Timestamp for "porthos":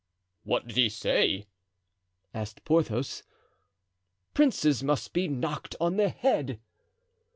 2.65-3.21